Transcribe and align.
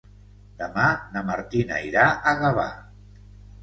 Demà 0.61 0.85
na 1.17 1.23
Martina 1.29 1.81
irà 1.93 2.09
a 2.11 2.37
Gavà. 2.45 2.69